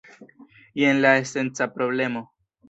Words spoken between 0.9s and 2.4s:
la esenca problemo.